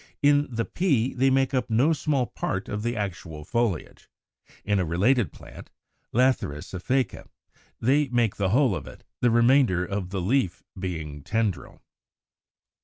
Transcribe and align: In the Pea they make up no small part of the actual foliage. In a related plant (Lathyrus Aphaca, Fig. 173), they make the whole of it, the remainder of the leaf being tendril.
In 0.23 0.47
the 0.49 0.65
Pea 0.65 1.13
they 1.13 1.29
make 1.29 1.53
up 1.53 1.69
no 1.69 1.93
small 1.93 2.25
part 2.25 2.67
of 2.67 2.81
the 2.81 2.97
actual 2.97 3.43
foliage. 3.45 4.09
In 4.65 4.79
a 4.79 4.83
related 4.83 5.31
plant 5.31 5.69
(Lathyrus 6.11 6.71
Aphaca, 6.73 7.27
Fig. 7.29 7.29
173), 7.77 7.79
they 7.79 8.09
make 8.09 8.37
the 8.37 8.49
whole 8.49 8.75
of 8.75 8.87
it, 8.87 9.03
the 9.19 9.29
remainder 9.29 9.85
of 9.85 10.09
the 10.09 10.21
leaf 10.21 10.63
being 10.79 11.21
tendril. 11.21 11.83